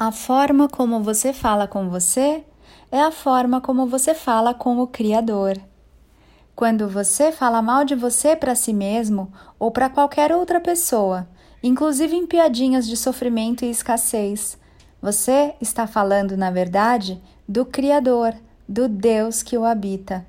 A 0.00 0.12
forma 0.12 0.68
como 0.68 1.02
você 1.02 1.32
fala 1.32 1.66
com 1.66 1.88
você 1.88 2.44
é 2.88 3.00
a 3.00 3.10
forma 3.10 3.60
como 3.60 3.84
você 3.84 4.14
fala 4.14 4.54
com 4.54 4.78
o 4.78 4.86
Criador. 4.86 5.60
Quando 6.54 6.88
você 6.88 7.32
fala 7.32 7.60
mal 7.60 7.84
de 7.84 7.96
você 7.96 8.36
para 8.36 8.54
si 8.54 8.72
mesmo 8.72 9.32
ou 9.58 9.72
para 9.72 9.90
qualquer 9.90 10.30
outra 10.30 10.60
pessoa, 10.60 11.28
inclusive 11.60 12.14
em 12.14 12.28
piadinhas 12.28 12.86
de 12.86 12.96
sofrimento 12.96 13.64
e 13.64 13.70
escassez, 13.70 14.56
você 15.02 15.56
está 15.60 15.84
falando, 15.84 16.36
na 16.36 16.52
verdade, 16.52 17.20
do 17.48 17.64
Criador, 17.66 18.36
do 18.68 18.86
Deus 18.86 19.42
que 19.42 19.58
o 19.58 19.64
habita. 19.64 20.24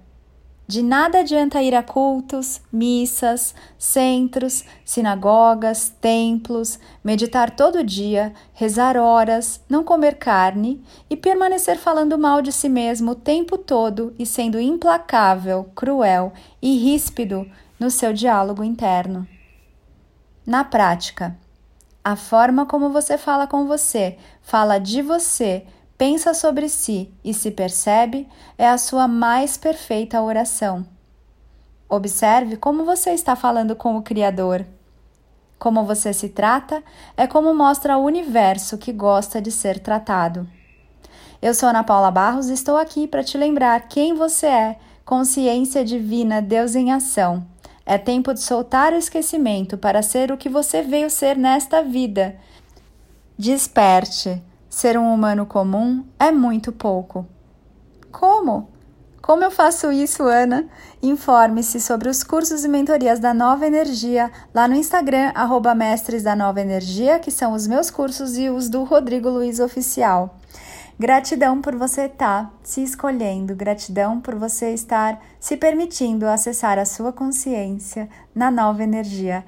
De 0.69 0.83
nada 0.83 1.21
adianta 1.21 1.63
ir 1.63 1.73
a 1.73 1.81
cultos, 1.81 2.61
missas, 2.71 3.55
centros, 3.75 4.63
sinagogas, 4.85 5.91
templos, 5.99 6.77
meditar 7.03 7.49
todo 7.49 7.83
dia, 7.83 8.31
rezar 8.53 8.95
horas, 8.95 9.59
não 9.67 9.83
comer 9.83 10.19
carne 10.19 10.79
e 11.09 11.17
permanecer 11.17 11.75
falando 11.75 12.19
mal 12.19 12.39
de 12.43 12.51
si 12.51 12.69
mesmo 12.69 13.13
o 13.13 13.15
tempo 13.15 13.57
todo 13.57 14.13
e 14.19 14.27
sendo 14.27 14.59
implacável, 14.59 15.71
cruel 15.73 16.31
e 16.61 16.77
ríspido 16.77 17.49
no 17.79 17.89
seu 17.89 18.13
diálogo 18.13 18.63
interno. 18.63 19.27
Na 20.45 20.63
prática, 20.63 21.35
a 22.03 22.15
forma 22.15 22.67
como 22.67 22.91
você 22.91 23.17
fala 23.17 23.47
com 23.47 23.65
você, 23.65 24.19
fala 24.43 24.77
de 24.77 25.01
você, 25.01 25.65
pensa 25.99 26.33
sobre 26.33 26.69
si 26.69 27.13
e 27.25 27.33
se 27.33 27.51
percebe 27.51 28.25
é 28.57 28.65
a 28.65 28.77
sua 28.77 29.05
mais 29.05 29.57
perfeita 29.57 30.21
oração. 30.21 30.87
Observe 31.89 32.55
como 32.55 32.85
você 32.85 33.09
está 33.09 33.35
falando 33.35 33.75
com 33.75 33.97
o 33.97 34.01
Criador. 34.01 34.65
Como 35.59 35.83
você 35.83 36.13
se 36.13 36.29
trata 36.29 36.81
é 37.17 37.27
como 37.27 37.53
mostra 37.53 37.97
o 37.97 38.05
universo 38.05 38.77
que 38.77 38.93
gosta 38.93 39.41
de 39.41 39.51
ser 39.51 39.79
tratado. 39.79 40.47
Eu 41.41 41.53
sou 41.53 41.67
Ana 41.67 41.83
Paula 41.83 42.09
Barros 42.09 42.49
e 42.49 42.53
estou 42.53 42.77
aqui 42.77 43.05
para 43.05 43.23
te 43.23 43.37
lembrar 43.37 43.89
quem 43.89 44.13
você 44.13 44.45
é, 44.45 44.79
consciência 45.03 45.83
divina, 45.83 46.41
Deus 46.41 46.75
em 46.75 46.93
ação. 46.93 47.45
É 47.85 47.97
tempo 47.97 48.33
de 48.33 48.39
soltar 48.39 48.93
o 48.93 48.97
esquecimento 48.97 49.77
para 49.77 50.01
ser 50.01 50.31
o 50.31 50.37
que 50.37 50.47
você 50.47 50.81
veio 50.81 51.09
ser 51.09 51.35
nesta 51.35 51.83
vida. 51.83 52.37
Desperte. 53.37 54.41
Ser 54.69 54.99
um 54.99 55.11
humano 55.11 55.47
comum 55.47 56.05
é 56.19 56.31
muito 56.31 56.71
pouco. 56.71 57.25
Como? 58.11 58.69
Como 59.19 59.43
eu 59.43 59.51
faço 59.51 59.91
isso, 59.91 60.23
Ana? 60.23 60.67
Informe-se 61.01 61.81
sobre 61.81 62.07
os 62.07 62.23
cursos 62.23 62.63
e 62.63 62.67
mentorias 62.67 63.19
da 63.19 63.33
Nova 63.33 63.65
Energia 63.65 64.31
lá 64.53 64.67
no 64.67 64.75
Instagram, 64.75 65.31
arroba 65.33 65.73
Mestres 65.73 66.23
da 66.23 66.35
Nova 66.35 66.61
Energia, 66.61 67.19
que 67.19 67.31
são 67.31 67.53
os 67.53 67.67
meus 67.67 67.89
cursos 67.89 68.37
e 68.37 68.49
os 68.49 68.69
do 68.69 68.83
Rodrigo 68.83 69.29
Luiz 69.29 69.59
Oficial. 69.59 70.37
Gratidão 70.99 71.61
por 71.61 71.75
você 71.75 72.03
estar 72.03 72.45
tá 72.45 72.51
se 72.61 72.83
escolhendo, 72.83 73.55
gratidão 73.55 74.21
por 74.21 74.35
você 74.35 74.71
estar 74.73 75.19
se 75.39 75.57
permitindo 75.57 76.27
acessar 76.27 76.77
a 76.77 76.85
sua 76.85 77.11
consciência 77.11 78.07
na 78.35 78.51
nova 78.51 78.83
energia. 78.83 79.43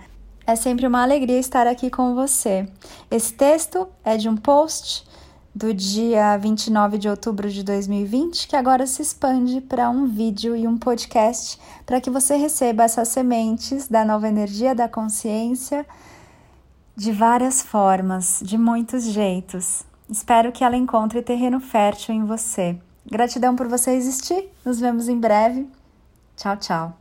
É 0.48 0.56
sempre 0.56 0.88
uma 0.88 1.04
alegria 1.04 1.40
estar 1.40 1.68
aqui 1.68 1.90
com 1.90 2.16
você. 2.16 2.68
Esse 3.10 3.34
texto 3.34 3.88
é 4.04 4.18
de 4.18 4.28
um 4.28 4.36
post 4.36 5.06
do 5.54 5.74
dia 5.74 6.38
29 6.38 6.98
de 6.98 7.10
outubro 7.10 7.50
de 7.50 7.64
2020, 7.64 8.48
que 8.48 8.56
agora 8.56 8.88
se 8.88 9.02
expande 9.02 9.60
para 9.62 9.90
um 9.90 10.08
vídeo 10.08 10.56
e 10.56 10.68
um 10.68 10.78
podcast 10.78 11.60
para 11.86 12.00
que 12.00 12.10
você 12.10 12.36
receba 12.36 12.84
essas 12.84 13.10
sementes 13.10 13.88
da 13.88 14.06
nova 14.06 14.28
energia 14.28 14.74
da 14.74 14.88
consciência 14.88 15.86
de 16.96 17.12
várias 17.12 17.62
formas, 17.62 18.42
de 18.44 18.58
muitos 18.58 19.04
jeitos. 19.04 19.84
Espero 20.10 20.52
que 20.52 20.64
ela 20.64 20.78
encontre 20.78 21.22
terreno 21.22 21.60
fértil 21.60 22.14
em 22.14 22.26
você. 22.26 22.78
Gratidão 23.06 23.56
por 23.56 23.68
você 23.68 23.92
existir. 23.92 24.50
Nos 24.64 24.80
vemos 24.80 25.10
em 25.10 25.20
breve. 25.20 25.68
Tchau, 26.36 26.58
tchau. 26.58 27.01